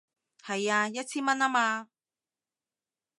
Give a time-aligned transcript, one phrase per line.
[0.43, 1.91] 係啊，一千蚊吖嘛